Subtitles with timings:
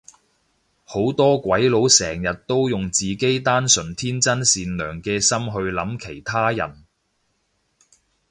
[0.83, 6.85] 好多鬼佬成日都用自己單純天真善良嘅心去諗其他人